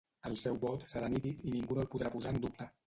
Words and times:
El 0.29 0.37
seu 0.43 0.57
vot 0.63 0.87
serà 0.95 1.11
nítid 1.17 1.47
i 1.51 1.55
ningú 1.59 1.79
no 1.81 1.87
el 1.87 1.95
podrà 1.95 2.15
posar 2.19 2.37
en 2.37 2.47
dubte. 2.47 2.75